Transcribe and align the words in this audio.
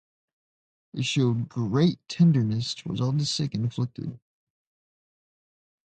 They 0.95 1.03
showed 1.03 1.47
great 1.47 1.99
tenderness 2.07 2.73
towards 2.73 2.99
all 3.01 3.11
the 3.11 3.23
sick 3.23 3.53
and 3.53 3.65
afflicted. 3.67 4.19